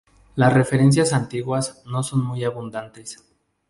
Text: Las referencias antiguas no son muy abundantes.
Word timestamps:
Las 0.35 0.51
referencias 0.51 1.13
antiguas 1.13 1.83
no 1.85 2.01
son 2.01 2.23
muy 2.25 2.43
abundantes. 2.43 3.23